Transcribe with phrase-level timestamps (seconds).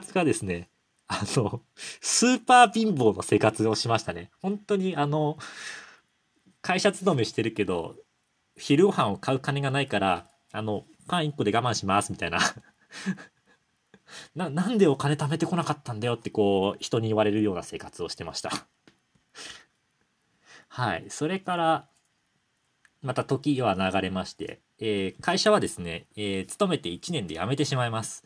[0.00, 0.70] 活がですね、
[1.06, 1.62] あの、
[2.00, 4.30] スーパー貧乏の生活をしましたね。
[4.40, 5.38] 本当にあの、
[6.60, 7.96] 会社勤めしてるけど、
[8.56, 12.38] 昼ご飯を買う金がないから、あの、パン1個で我慢しますみたいな
[14.34, 18.50] な、なんでお金貯めてこなかったんだよってこう、人に言われるような生活をしてました
[20.68, 21.06] はい。
[21.08, 21.88] それから、
[23.00, 28.24] また時は流れまして、えー、会社はですね、えー、勤めて1年で辞めてしまいます。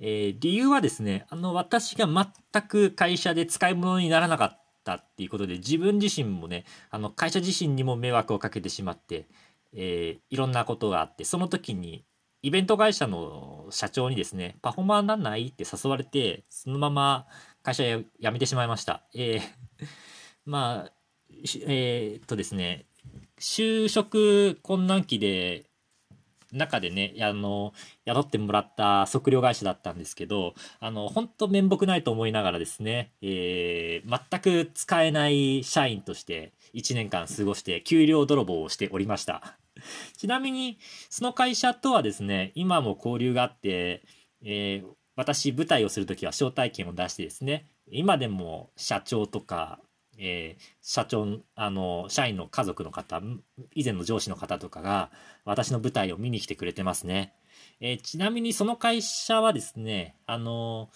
[0.00, 9.26] えー、理由はですね、あの、私が全く会社で使い物にならなかったっていうことで、自分自身もね、あの、会社自身にも迷惑をかけてしまって、
[9.72, 12.04] えー、いろんなことがあって、その時に、
[12.40, 17.26] イベント会社の社長にですね、パフォーマーなんないって誘われて、そのまま
[17.62, 19.02] 会社辞めてしまいました。
[19.14, 19.40] えー、
[20.46, 20.92] まあ、
[21.66, 22.86] えー、っとですね、
[23.40, 25.67] 就職困難期で
[26.52, 27.72] 中でね、あの、
[28.04, 39.58] 雇ってもらった測量会社だったんですけど、あの、本当面目ないと思いながらですね、えー、全く使えない社員として1年間過ごして給料泥棒をしておりました。
[40.16, 40.78] ちなみに、
[41.10, 44.02] その会社とはですね、今も交流があって、
[44.42, 49.80] えー、私、舞台をするときは招待券を出してですね、今でも社長とか、
[50.18, 53.22] えー、社長、あの、社員の家族の方、
[53.74, 55.10] 以前の上司の方とかが、
[55.44, 57.34] 私の舞台を見に来てくれてますね。
[57.80, 60.90] えー、ちなみにその会社はですね、あの、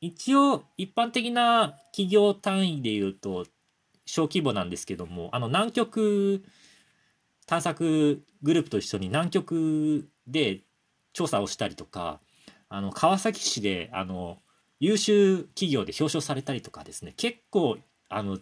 [0.00, 3.46] 一応一般的な企業単位で言うと
[4.04, 6.44] 小規模なんですけども、あの南極
[7.46, 10.60] 探索グループと一緒に南極で
[11.12, 12.20] 調査をしたりとか、
[12.68, 14.38] あの川崎市であの
[14.80, 18.38] 優秀企業で表彰されたりとかですね、結構あの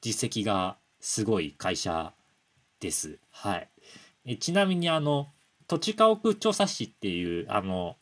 [0.00, 2.12] 実績がすごい会社
[2.80, 3.18] です。
[3.30, 3.68] はい。
[4.24, 5.28] えちなみにあの、
[5.66, 7.96] 土地家屋調査士っていうあの、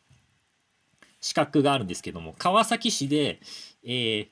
[1.21, 3.41] 資格があるんですけども、川崎市で、
[3.85, 4.29] えー、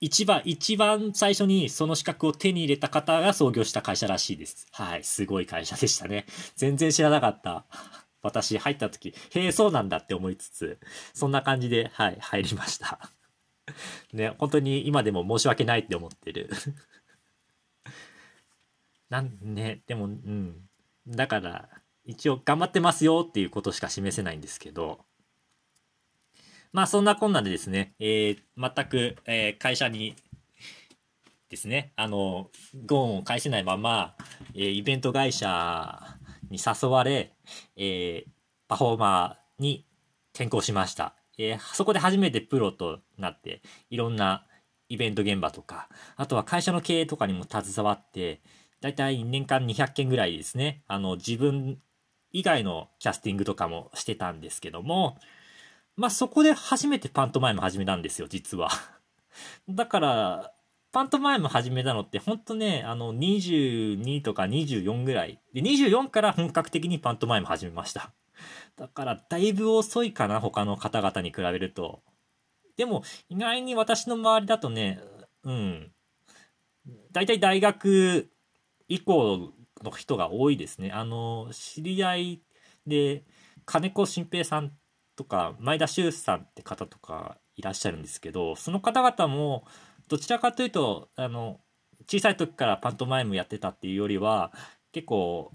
[0.00, 4.66] 一番、一番最初にその資格を手に入れた方が創業した会社らしいです。
[4.72, 5.04] はい。
[5.04, 6.26] すごい会社でしたね。
[6.54, 7.64] 全然知らなかった。
[8.22, 10.78] 私入った時、へえ、そうなんだって思いつつ、
[11.14, 13.10] そんな感じで、はい、入りました。
[14.12, 16.50] ね、本当に今でも申し訳ないって思ってる。
[19.08, 20.68] なんね、でも、うん。
[21.06, 21.68] だから、
[22.04, 25.04] 一応頑張ってますよっていうことしか示せないんですけど、
[26.72, 30.14] まあそんなこんなでですね、えー、全く、えー、会社に
[31.48, 32.50] ですね、あの、
[32.86, 34.14] ゴーンを返せないまま、
[34.54, 36.18] えー、イベント会社
[36.50, 37.34] に誘われ、
[37.76, 38.30] えー、
[38.68, 39.86] パフォーマーに
[40.34, 41.14] 転向しました。
[41.38, 44.46] えー、そこで初めてプロとなって、いろんな
[44.88, 48.40] イベント現場とか、あとは会社の経営とかにも携わって、
[48.80, 51.78] だいたい年間200件ぐらいですね、あの、自分
[52.32, 55.18] 以外のキャスティングとかもしてたんですけども、
[55.96, 58.68] まあ、そこで初めてパントマイム始めたんですよ、実は。
[59.68, 60.52] だから、
[60.92, 65.40] パントマイム始めたのって、ほんとね、あの、22とか24ぐらい。
[65.52, 68.12] で、24から本格的にパントマイム始めました。
[68.76, 72.02] だから、だいぶ遅いかな、他の方々に比べると。
[72.76, 75.00] でも、意外に私の周りだとね、
[75.44, 75.92] うん。
[77.12, 78.30] 大体大学
[78.88, 80.92] 以降の人が多いですね。
[80.92, 82.42] あの、知り合い
[82.86, 83.24] で、
[83.64, 84.72] 金子新平さん
[85.16, 89.64] とか、前田修さんって方とかいらっしゃるんですけど、その方々も、
[90.08, 91.60] どちらかというと、あの、
[92.08, 94.52] 小さい時からパントマイムやってたっていうよりは、
[94.92, 95.52] 結構、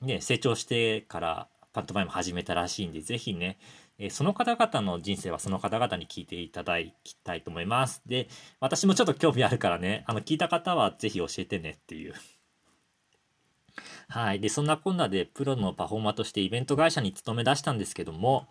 [0.00, 3.58] ね、成長してからパントマイム始めたらしいんで、ぜひね、
[3.98, 8.02] えその方々の人生はその方々に聞いていただきたいと思います。
[8.06, 8.28] で、
[8.60, 12.14] 私もちょっと興味あるからね、あの、聞いた方はぜひ教えてねっていう。
[14.08, 14.40] はい。
[14.40, 18.48] で、そんなこんなでプロのパフォーマーとしてイベント会社に勤め出したんですけども、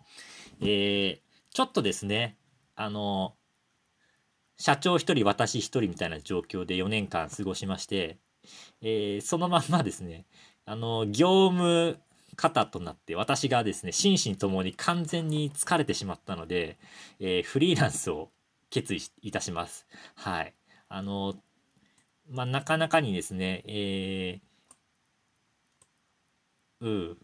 [0.60, 1.20] えー、
[1.52, 2.38] ちょっとですね、
[2.74, 3.36] あの、
[4.56, 8.18] 社長一人、私一人みたいな状況で4年間過ごしまして、
[8.80, 10.26] えー、そのまんまですね、
[10.64, 11.98] あの、業務
[12.34, 16.76] 方となって私がですね心身ともに完全に疲れてしまったので、
[17.20, 18.30] えー、フリーランスを
[18.70, 19.86] 決意いたします。
[20.14, 20.54] はい。
[20.88, 21.34] あの
[22.30, 27.18] まあなかなかにですねえー、うん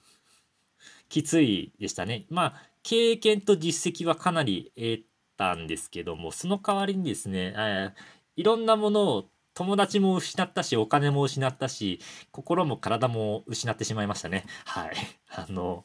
[1.08, 2.26] きついでしたね。
[2.30, 5.04] まあ経験と実績はかなり得
[5.36, 7.92] たんですけどもその代わりにですね、えー、
[8.36, 9.24] いろんなものを
[9.54, 12.00] 友達も失ったし、お金も失ったし、
[12.30, 14.44] 心も体も失ってしまいましたね。
[14.64, 14.92] はい。
[15.28, 15.84] あの、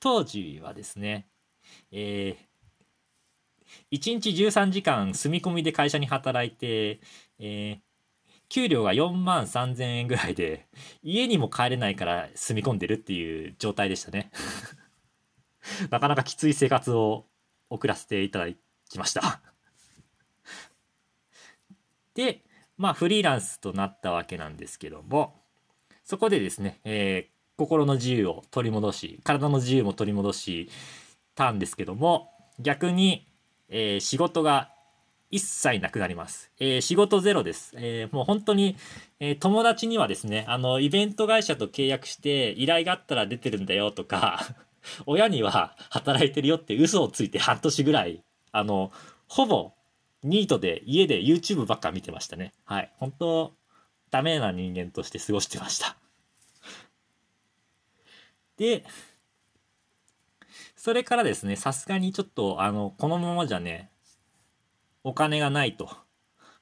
[0.00, 1.28] 当時はですね、
[1.90, 7.00] えー、1日13時間住み込みで会社に働いて、
[7.38, 7.80] えー、
[8.48, 10.68] 給料が4万3000円ぐらいで、
[11.02, 14.30] 家にも帰れないから住み込んでるっていう状態でしたね。
[15.90, 17.26] なかなかきつい生活を
[17.70, 18.52] 送らせていただ
[18.88, 19.40] きました。
[22.14, 22.44] で、
[22.76, 25.34] まあフリーランスとなったわけなんですけども、
[26.04, 30.70] そこでですね、えー、心の自由を取り戻し、体の自由も取り戻し
[31.34, 33.26] たんですけども、逆に、
[33.68, 34.70] えー、仕事が
[35.30, 36.50] 一切なくなります。
[36.60, 37.72] えー、仕事ゼロです。
[37.76, 38.76] えー、もう本当に、
[39.18, 44.54] えー、友達にはですね、あの、イベント会社と契約して依頼があったら出てるんだよとか、
[45.06, 48.22] 親には働いてるよって嘘をついて半年ぐらい、
[48.52, 48.92] あの、
[49.26, 49.72] ほぼ
[50.24, 52.52] ニートで家で YouTube ばっか見てましたね。
[52.64, 52.90] はい。
[52.96, 53.52] 本当
[54.10, 55.96] ダメな人間として過ごしてました。
[58.56, 58.84] で、
[60.76, 63.90] それからですね、さすがにちょっと、あの、このままじゃね、
[65.02, 65.90] お金がないと。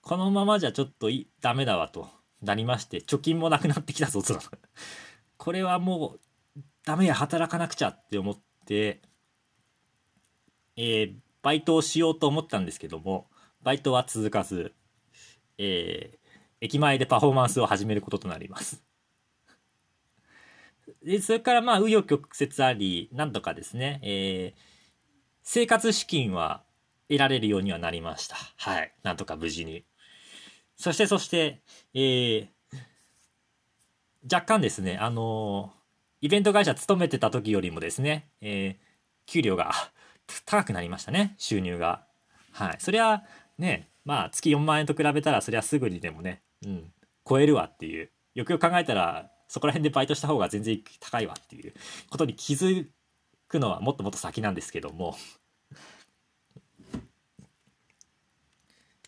[0.01, 2.11] このままじゃちょっといダメだわと
[2.43, 4.41] なりまして、貯金もなくなってきたぞと。
[5.39, 6.17] これはも
[6.57, 9.03] うダメや、働かなくちゃって思って、
[10.77, 13.29] えー、バイトをしようと思ったんですけども、
[13.63, 14.75] バイトは続かず、
[15.59, 16.19] えー、
[16.61, 18.83] 駅前でパフォーマンスを始めることとなります。
[21.05, 24.61] で、それからまあ、紆余曲折あり、なんとかですね、えー、
[25.43, 26.65] 生活資金は
[27.09, 28.37] 得られるようにはなりました。
[28.57, 28.93] はい。
[29.03, 29.85] なんとか無事に。
[30.77, 31.61] そして、そして、
[31.95, 32.49] えー、
[34.33, 38.93] 若干ですね、あのー、イベント会社勤めてた時よりもですね、えー、
[39.27, 39.73] 給料が
[40.47, 42.05] 高くなりましたね、収入が。
[42.53, 42.77] はい。
[42.79, 43.25] そりゃ、
[43.59, 46.93] ね、まあ、月4万円と比べたら、そりゃすぐにでもね、うん、
[47.29, 48.11] 超えるわっていう。
[48.35, 51.75] よくよく考えたら、そこら辺でバイトした方が全然高いわっていう
[52.09, 52.87] ことに気づ
[53.49, 55.15] くのはもっともっと先なんですけども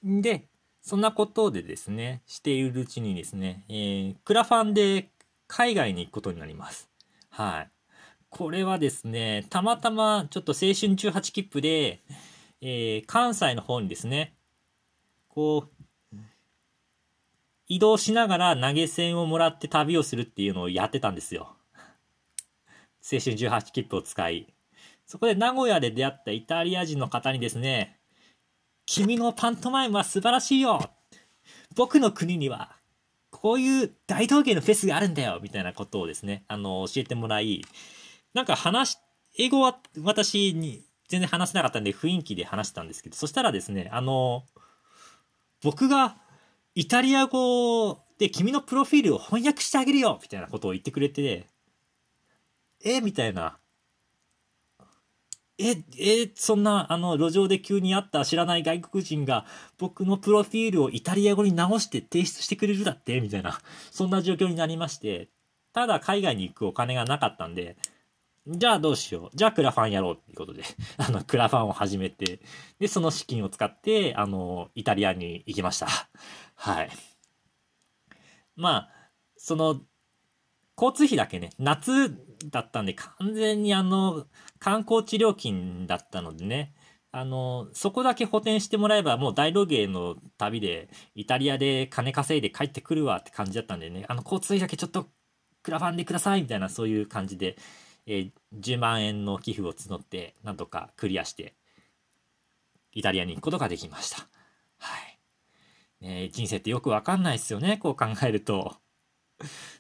[0.05, 0.49] で、
[0.83, 5.09] そんなことでですね、しているうちにですね、えー、クラファンで
[5.47, 6.91] 海外に行くことになります。
[7.31, 7.71] はい。
[8.29, 12.03] これはですね、たまたまちょっと青春18切符で、
[12.61, 14.34] えー、関西の方にですね、
[15.35, 15.69] こ
[16.13, 16.17] う、
[17.67, 21.57] 移動しながら投げ銭をもらって旅をするっていうのをやってたんですよ。
[23.03, 24.55] 青春18切符を使い。
[25.07, 27.99] そこで名古屋で出会ったイタリア人の方にですね、
[28.87, 30.91] 君のパントマイムは素晴らしいよ
[31.75, 32.77] 僕の国には、
[33.31, 37.65] こういう大道芸のフェスがあるんだよみたいなことをですね、あの、教えてもらい、
[38.35, 38.99] なんか話、
[39.37, 44.45] 英語は私に全然話せなかったんで雰囲気で話したんですけど、そしたらですね、あの、
[45.65, 46.17] 僕が
[46.75, 51.47] イタリア語で君のプロフィールを翻訳してあげるよみたいなことを言ってくれて、
[52.85, 53.57] えみたいな。
[55.57, 59.47] え、え、そんな、あの、路上で急に会った知らない外国人が、
[59.79, 63.59] 僕のプロフィールをイタリア語に直して提出してくれるだってみたいな、
[63.91, 65.29] そんな状況になりまして、
[65.73, 67.77] ただ海外に行くお金がなかったんで、
[68.47, 69.37] じゃあどうしよう。
[69.37, 70.63] じゃあクラファンやろうっていうことで、
[70.99, 72.41] あの、クラファンを始めて、
[72.79, 75.87] で、その資金を使って、あの、イタリアに行きました。
[76.55, 76.91] はい。
[78.57, 78.91] まあ、
[79.37, 79.81] その、
[80.77, 82.15] 交通費だけね、夏
[82.51, 84.27] だったんで完全にあの、
[84.59, 86.75] 観光地料金だったのでね、
[87.13, 95.09] あの、そこだけ補填してもらえばもう大道芸の旅でイタリアで金稼いで帰ってくるわって感じだったんでね、あの交通費だけちょっと
[95.63, 97.57] クラファンでくださいみたいなそういう感じで、
[98.07, 101.55] えー、10万円の寄付を募ってなんとかクリアして
[102.93, 104.29] イタリアに行くことができました。
[104.79, 105.19] はい。
[106.05, 108.77] ね、人生ってよくわかんないですよね、こう考えると。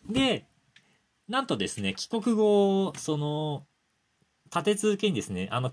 [0.09, 0.47] で、
[1.29, 3.67] なんとですね、帰国後、その、
[4.47, 5.73] 立て続けにですね、あの、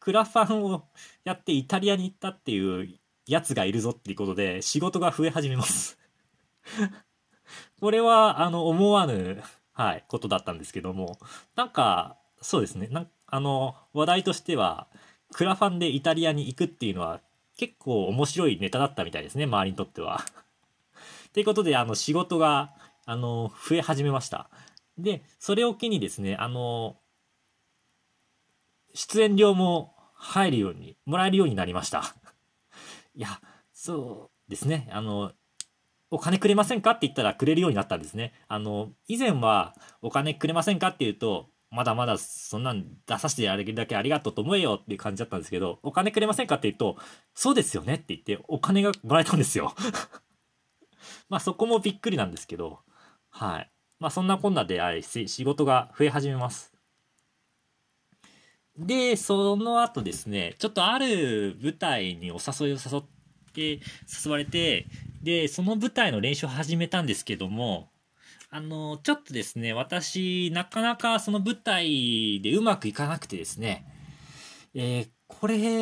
[0.00, 0.88] クラファンを
[1.24, 5.98] やってイタリアに行ったっていうやつがいるぞっていうことで、仕事が増え始めます
[7.80, 9.42] これは、あの、思わぬ、
[9.72, 11.18] はい、ことだったんですけども、
[11.56, 14.88] なんか、そうですね、なんあの、話題としては、
[15.32, 17.20] クラファンでイタリアに行くっていうのは、
[17.56, 20.20] 結構面白いネタだったみたいですね、周りにとっては。
[21.32, 22.74] ということで、あの、仕事が、
[23.06, 24.50] あの、増え始めました。
[24.98, 26.98] で、それを機にですね、あの、
[28.94, 32.14] 出演料も入るように、もらえるようになりました。
[33.16, 33.40] いや、
[33.72, 35.32] そうですね、あの、
[36.12, 38.34] お金くれませんかって言ったらくれるようになったんですね。
[38.46, 46.98] あの、以前はお金くれませんかって言うと、まだまだそんなん出させてやれるだけありがとうと思えよっていう感じだったんですけど、お金くれませんかって言うと、
[47.34, 49.74] そうですよねって言ってお金がもらえたんですよ。
[51.30, 52.80] まあそこもびっくりなんですけど、
[53.30, 53.70] はい。
[53.98, 56.74] まあそんなこんなであ仕事が増え始めます。
[58.76, 63.21] で、その後ですね、ちょっとある舞台にお誘いを誘って、
[63.52, 63.80] で
[64.24, 64.86] 誘われて、
[65.22, 67.90] で、その舞台の練習を始めたんですけども、
[68.50, 73.86] あの、ちょっとですね、私、なかなかその舞台でうまくいかなくてですね、
[74.74, 75.58] えー、これ、